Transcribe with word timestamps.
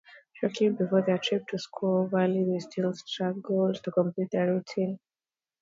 Shortly 0.33 0.69
before 0.69 1.03
their 1.03 1.19
trip 1.19 1.45
to 1.49 1.57
Squaw 1.57 2.09
Valley, 2.09 2.43
they 2.43 2.57
still 2.57 2.91
struggled 2.95 3.83
to 3.83 3.91
complete 3.91 4.31
their 4.31 4.51
routine. 4.51 4.97